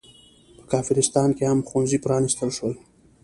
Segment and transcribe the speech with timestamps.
[0.57, 2.73] په کافرستان کې هم ښوونځي پرانستل شول.